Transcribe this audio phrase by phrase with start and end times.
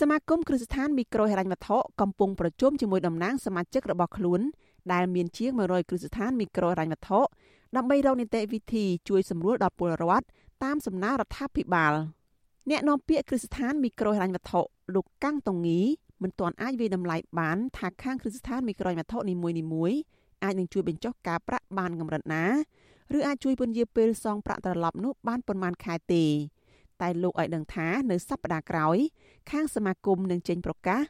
[0.00, 4.40] សមាគមគ្រឹះស្ថានមីក្រូហិរញ្ញវត្ថុកំពុងប្រជុំជាមួយតំណាងសមាជិករបស់ខ្លួន
[4.92, 7.20] ដែលមានជាង100គ្រឹះស្ថានមីក្រូហិរញ្ញវត្ថុ
[7.76, 10.26] ដើម្បីរកនីតិវិធីជួយសម្រួលដល់ពលរដ្ឋ
[10.64, 11.92] តាមសំណើរដ្ឋាភិបាល
[12.70, 14.60] អ្នកនាំពាក្យគ្រឹះស្ថានមីក្រូហិរញ្ញវត្ថុ
[14.94, 15.80] លោកកាំងតងងី
[16.22, 19.34] មិនទាន់អាចវិតម្លៃបានថាខាងគ្រឹះស្ថានមីក្រូហិរញ្ញវត្ថុនី
[19.72, 19.98] មួយៗ
[20.42, 22.44] អាចនឹងជួយបញ្ចុះការប្រាក់បានកម្រិតណា
[23.16, 26.24] ឬអាចជួយពន្យាពេលសងប្រាក់ត្រឡប់នោះបានប៉ុន្មានខែទេ
[27.02, 28.96] តែលោកឲ្យដឹងថានៅសប្តាហ៍ក្រោយ
[29.50, 31.00] ខាងសមាគមនឹងចេញប្រកាស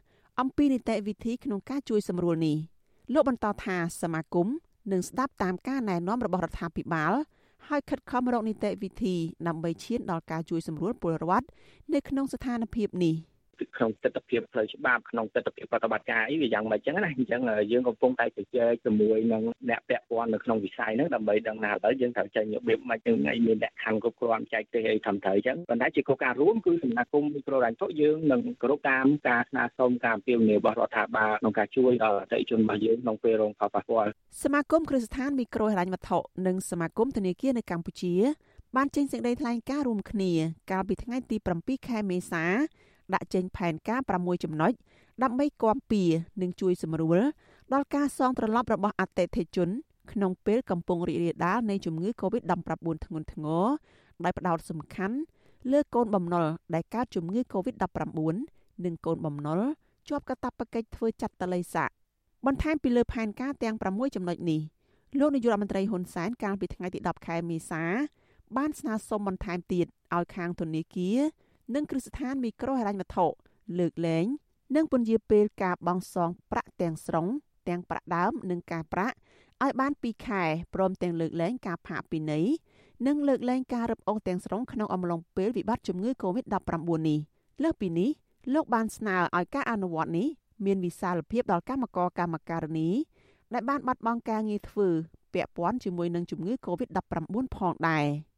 [0.41, 2.57] អំពីនីតិវិធីក្នុងការជួយសម្រួលនេះ
[3.13, 4.49] លោកបន្តថាសមាគម
[4.93, 7.13] នឹងស្ដាប់តាមការណែនាំរបស់រដ្ឋាភិបាល
[7.69, 9.15] ហើយខិតខំរកនីតិវិធី
[9.47, 11.47] ដើម្បីឈានដល់ការជួយសម្រួលពលរដ្ឋ
[11.95, 13.15] នៅក្នុងស្ថានភាពនេះ។
[13.77, 17.41] ក្នុងទស្សនវិជ្ជាផ្លូវច្បាប់ក្នុងទស្សនវិជ្ជាប្រតិបត្តិការអីវាយ៉ាងម៉េចចឹងណាអញ្ចឹង
[17.73, 34.11] យើងកំពុងតែជជែកជាមួយនឹងអ្នកពាក់ព័ន្ធនៅក្នុងវិស័យហ្នឹងដើម្បីដឹងថាតើយើងត្រូវចេញរបៀបម៉េចនឹងឯមានលក្ខខណ្ឌគ្រប់គ្រាន់ចែកទេសអីត្រឹមត្រូវចឹងប៉ុន្តែជាគោលការណ៍រួមគឺសមាគមមីក្រូរ៉ាញ់ទុយើងនឹងគោរពតាមការស្នើសុំការអំពាវនាវរបស់រដ្ឋាភិបាលក្នុងការជួយដល់អតិថិជនរបស់យើងក្នុងពេលរងផលប៉ះពាល់
[34.43, 38.15] សមាគមគ្រឹះស្ថានមីក្រូហិរញ្ញវត្ថុនិងសមាគមធនាគារនៅកម្ពុជា
[38.77, 40.33] បានចេញសេចក្តីថ្លែងការណ៍រួមគ្នា
[40.71, 42.45] កាលពីថ្ងៃទី7ខែមេសា
[43.15, 44.73] ដាក់ចេញផែនការ6ចំណុច
[45.23, 46.03] ដើម្បីគាំពៀ
[46.43, 47.19] និងជួយសម្រួល
[47.73, 49.69] ដល់ការសងត្រឡប់របស់អតិថិជន
[50.13, 52.51] ក្នុងពេលកំពុងរីករាលដាលនៃជំងឺ Covid-19
[53.05, 53.65] ធ្ងន់ធ្ងរ
[54.25, 55.17] ដោយផ្ដោតសំខាន់
[55.73, 56.45] លើកូនបំណុល
[56.75, 58.35] ដែលកើតជំងឺ Covid-19
[58.85, 59.61] និងកូនបំណុល
[60.09, 61.91] ជាប់កាតព្វកិច្ចធ្វើចាត់តល័យស័ក
[62.47, 64.61] បន្ថែមពីលើផែនការទាំង6ចំណុចនេះ
[65.19, 67.83] លោកនាយករដ្ឋមន្ត្រីហ៊ុនសែនកាលពីថ្ងៃទី10ខែមេសា
[68.57, 71.19] បានស្នើសុំបន្ថែមទៀតឲ្យខាងធនាគារ
[71.75, 73.27] និងគ្រឹះស្ថានមីក្រូហិរញ្ញវត្ថុ
[73.79, 74.27] លើកលែង
[74.77, 77.27] និងពន្យាពេលការបង់សងប្រាក់ទាំងស្រុង
[77.69, 79.17] ទាំងប្រាក់ដើមនិងការប្រាក់
[79.63, 80.43] ឲ្យបាន2ខែ
[80.75, 82.47] ព្រមទាំងលើកលែងការផាកពិន័យ
[83.07, 87.19] និងលើកលែងការរឹបអូសទាំងស្រុងក្នុងអំឡុងពេលវិបត្តិជំងឺ Covid-19 នេះ
[87.63, 88.11] លើសពីនេះ
[88.55, 90.29] លោកបានស្នើឲ្យការអនុវត្តនេះ
[90.65, 92.91] មានវិសាលភាពដល់កម្មករកម្មការិនី
[93.55, 94.89] ដែលបានបាត់បង់ការងារធ្វើ
[95.35, 98.07] ពាក់ព័ន្ធជាមួយនឹងជំងឺ Covid-19 ផងដែរ។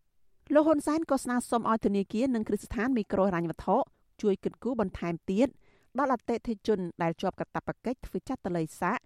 [0.55, 3.77] លោកហ៊ុនសែនក៏ស្នើសុំឲ្យធនាគារនិងគ្រឹះស្ថានមីក្រូហិរញ្ញវត្ថុ
[4.23, 5.49] ជួយគិតគូរបន្ថែមទៀត
[5.99, 8.99] ដល់អតិថិជនដែលជាប់កាតព្វកិច្ចធ្វើចាត់តល័យស័ក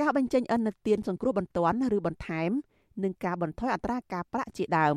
[0.00, 2.50] ការបញ្ចេញអនុទានសង្គ្រោះបន្ទាន់ឬបន្ថែម
[3.02, 4.96] និងការបន្ថយអត្រាការប្រាក់ជាដើម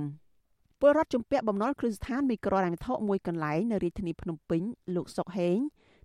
[0.80, 4.62] ពលរដ្ឋជំពាក់បំណុលគ្រឹះស្ថានមីក្រូហិរញ្ញវត្ថុមួយកន្លែងនៅរាជធានីភ្នំពេញ
[4.96, 5.58] លោកសុកហេង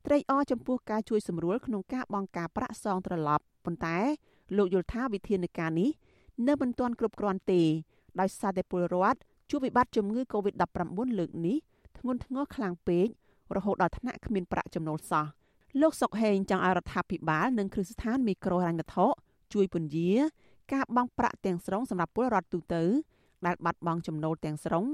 [0.07, 3.99] ត្រេកអរចំពោះការជួយសម្រួលក្នុងការបង់ការប្រាក់សងត្រឡប់ប៉ុន្តែ
[4.57, 5.91] លោកយល់ថាវិធានការនេះ
[6.49, 7.63] នៅមិនទាន់គ្រប់គ្រាន់ទេ
[8.21, 9.19] ដោយសារតែពលរដ្ឋ
[9.51, 11.57] ជួបវិបត្តិជំងឺ Covid-19 លើកនេះ
[11.99, 13.09] ធ្ងន់ធ្ងរខ្លាំងពេក
[13.57, 15.27] រហូតដល់ថ្នាក់គ្មានប្រាក់ចំណូលសោះ
[15.81, 19.07] លោកសុកហេងចង់ឲ្យរដ្ឋាភិបាលនិងគ្រឹះស្ថានមីក្រូហិរញ្ញវត្ថុ
[19.55, 20.13] ជួយពន្យា
[20.73, 22.83] ការបង់ប្រាក់ទាំងស្រុងសម្រាប់ពលរដ្ឋទូទៅ
[23.47, 24.85] ដែលបាត់បង់ចំណូលទាំងស្រុង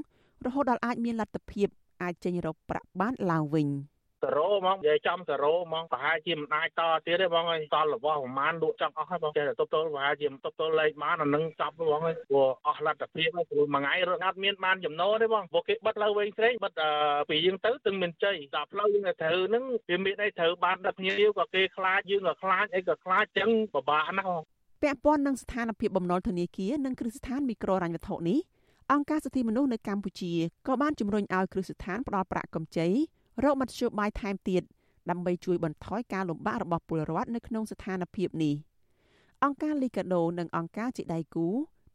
[0.46, 1.68] រហូតដល់អាចមានលទ្ធភាព
[2.02, 3.68] អាចចេញរកប្រាក់បានឡើងវិញ។
[4.22, 5.30] 0ហ្មងនិយាយចំ0
[5.64, 16.72] ហ្មងប្រហែលជាមិនអាចតទៀតទេបងអើយសល់របស់ប្រហែលលក់ចង់អស់ហើយបងចេះតែទប់ទល់ប្រហែលជាទប់ទល់លេខបានអានឹងចប់បងអើយព្រោះអស់លទ្ធភាពហើយព្រោះមួយថ្ងៃរត់អត់មានបានចំណូលទេបងព្រោះគេបិទលើវិញស្រេងបិទ
[17.28, 24.42] ពីយើងទៅទឹងមានជ័យដល់ផ្លូវយើងទៅត្រូវហ្នឹងវាមានអីត្រូវបានដឹកភ្ញៀវក៏គេខ្លាចយើងក៏ខ្លាចអីក៏ខ្លាចចឹងពិបាកណាស់បង
[24.82, 28.38] ពាក់ព័ន្ធនឹងស្ថានភាពបំណុលធនាគារនិងគ្រឹះស្ថានមីក្រូរញ្ញវត្ថុនេះ
[28.92, 30.32] អង្គការសិទ្ធិមនុស្សនៅកម្ពុជា
[30.66, 32.88] ក៏បានជំរុញឲ្យគ្រឹះស្ថានផ្ដល់ប្រាក់កម្ចី
[33.44, 34.62] រកមធ្យោបាយថែមទៀត
[35.10, 38.54] ដើម្បីជួយបន្ថយការលំបាករបស់ពលរដ្ឋនៅក្នុងស្ថានភាពនេះ
[39.44, 41.46] អង្គការលីកាដូនិងអង្គការជាដៃគូ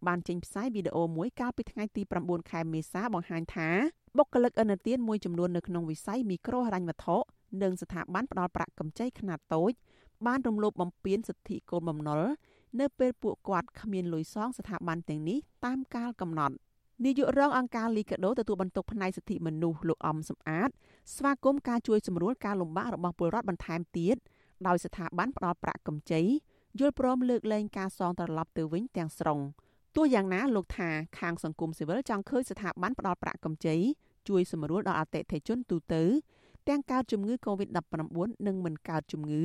[0.08, 3.70] បានចេញផ្សាយវីដេអូមួយកាលពីថ្ងៃទី9ខែមេសាបង្ហាញថា
[4.18, 7.18] បុគ្គលិកអនុទានមួយចំនួននៅក្នុងវិស័យមីក្រូហិរញ្ញវត្ថុ
[7.62, 9.72] និងស្ថាប័នផ្ដល់ប្រាក់កម្ចីខ្នាតតូច
[10.26, 12.22] បានរំលោភបំពានសិទ្ធិកូនបំណុល
[12.80, 16.56] នៅពេលពួកគាត់គ្មានលុយសងស្ថាប័នទាំងនេះតាមកាលកំណត់
[17.04, 20.70] នាយករងអង្គការលីកាដូទទួលបន្ទុកផ្នែកសិទ្ធិមនុស្សលោកអំសំអាត
[21.16, 24.16] ស្វាគមន៍ការជួយសម្រួលការលំបាករបស់ពលរដ្ឋបន្ថែមទៀត
[24.68, 26.22] ដោយស្ថាប័នផ្ដល់ប្រាក់កម្ចី
[26.80, 29.40] យល់ព្រមលើកលែងការសងត្រឡប់ទៅវិញទាំងស្រុង
[29.96, 30.90] ទោះយ៉ាងណាលោកថា
[31.20, 33.76] ខាងសង្គមស៊ីវិលចង់ឃើញស្ថាប័នផ្ដល់ប្រាក់កម្ចី
[34.30, 36.04] ជួយសម្រួលដល់អតិថិជនទូទៅ
[36.70, 39.44] ទាំងកើតជំងឺ Covid-19 និងមិនកើតជំងឺ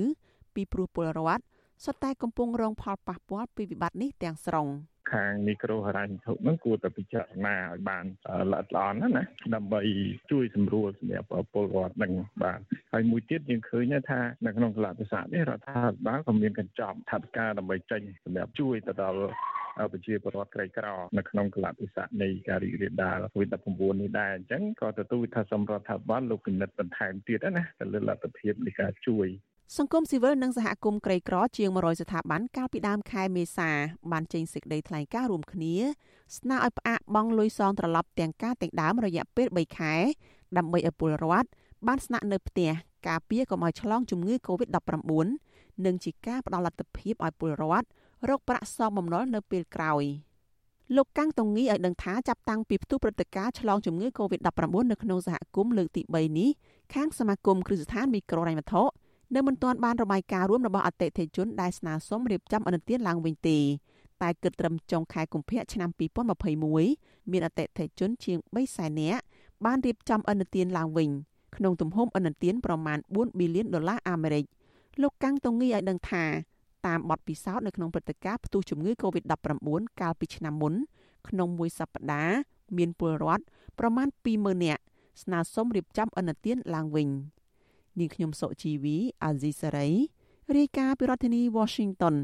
[0.55, 1.43] ពីព្រោះពលរដ្ឋ
[1.85, 4.67] សុទ្ធតែកំពុងរងផលប៉ះពាល់ពីវិបត្តិនេះទាំងស្រុង។
[5.13, 8.05] ខាងមីក្រូហិរញ្ញវត្ថុហ្នឹងគួរតែពិចារណាឲ្យបាន
[8.53, 9.25] ល្អិតល្អន់ណាណា
[9.55, 9.83] ដើម្បី
[10.31, 12.13] ជួយសម្រួលសម្រាប់ពលរដ្ឋនឹង
[12.43, 12.61] បាទ
[12.93, 19.31] ហើយមួយទៀតយើងឃើញថានៅក្នុងកលតិស័កនេះរដ្ឋាភិបាលក៏មានកញ្ចប់ថវិកាដើម្បីចេញសម្រាប់ជួយទៅដល់
[19.93, 20.87] ប្រជាពលរដ្ឋក្រីក្រ
[21.19, 29.29] នៅក្នុងកលតិស័កនៃការរីករាលដាល COVID-19 នេះដែរអញ្ចឹងក៏ទទូចថាសម្រាប់រដ្ឋាភិបាលលោកពិនិត្យបន្ថែមទៀតណាទៅលើលទ្ធភាពនៃការជួយ
[29.79, 33.71] សង្គមស៊ីវិលនិងសហគមន៍ក្រីក្រជាង100ស្ថាប័នកាលពីដើមខែមេសា
[34.13, 35.75] បានចេញសេចក្តីថ្លែងការណ៍រួមគ្នា
[36.37, 39.95] ស្នើឲ្យផ្អាកបង់លុយសងត្រឡប់ទាំងការទាំងដើមរយៈពេល3ខែ
[40.57, 41.49] ដើម្បីឲ្យពលរដ្ឋ
[41.87, 42.71] បានស្នាក់នៅផ្ទះ
[43.09, 45.27] ការពារកុំឲ្យឆ្លងជំងឺ Covid-19
[45.85, 47.87] និងជាការផ្ដល់លទ្ធភាពឲ្យពលរដ្ឋ
[48.29, 50.05] រកប្រាក់សងបំណុលនៅពេលក្រោយ
[50.97, 56.51] លោកកាំងតុងងីឲ្យដឹងថាចាប់តាំងពីផ្ទុះព្រឹត្តិការណ៍ឆ្លងជំងឺ Covid-19 នៅក្នុងសហគមន៍លើកទី3នេះ
[56.95, 58.85] ខាងសមាគមគ្រឹះស្ថានមីក្រូហិរញ្ញវត្ថុ
[59.35, 63.59] នៅមិនទាន់បានរបាយការណ៍រួមរបស់អតិថិជនដែលស្នើសុំរៀបចំអនុទានឡើងវិញទេ
[64.23, 65.91] តែគិតត្រឹមចុងខែកុម្ភៈឆ្នាំ
[66.57, 69.23] 2021មានអតិថិជនជាង3សែននាក់
[69.65, 71.11] បានរៀបចំអនុទានឡើងវិញ
[71.57, 74.45] ក្នុងទំហំអនុទានប្រមាណ4ប៊ីលានដុល្លារអាមេរិក
[75.03, 76.25] លោកកាំងតុងងីឲ្យដឹងថា
[76.87, 80.75] តាមបទពិសោធន៍នៅក្នុងព្រឹត្តិការណ៍ផ្ទុះជំងឺ Covid-19 កាលពីឆ្នាំមុន
[81.29, 82.37] ក្នុងមួយសប្តាហ៍
[82.77, 83.45] មានពលរដ្ឋ
[83.79, 84.83] ប្រមាណ20,000នាក់
[85.23, 87.09] ស្នើសុំរៀបចំអនុទានឡើងវិញ
[87.99, 89.89] នាងខ្ញុំសុជីវីអាស៊ីសេរី
[90.57, 92.15] រាយការណ៍ពីរដ្ឋធានី Washington